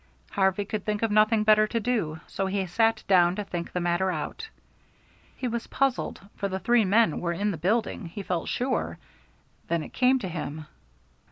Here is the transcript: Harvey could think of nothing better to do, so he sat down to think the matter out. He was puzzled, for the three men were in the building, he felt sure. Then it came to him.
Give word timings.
Harvey 0.31 0.65
could 0.65 0.83
think 0.83 1.03
of 1.03 1.11
nothing 1.11 1.43
better 1.43 1.67
to 1.67 1.79
do, 1.79 2.19
so 2.25 2.47
he 2.47 2.65
sat 2.65 3.03
down 3.07 3.35
to 3.35 3.43
think 3.43 3.71
the 3.71 3.79
matter 3.79 4.09
out. 4.09 4.49
He 5.37 5.47
was 5.47 5.67
puzzled, 5.67 6.19
for 6.37 6.47
the 6.47 6.57
three 6.57 6.85
men 6.85 7.19
were 7.21 7.33
in 7.33 7.51
the 7.51 7.57
building, 7.57 8.07
he 8.07 8.23
felt 8.23 8.49
sure. 8.49 8.97
Then 9.67 9.83
it 9.83 9.93
came 9.93 10.17
to 10.17 10.27
him. 10.27 10.65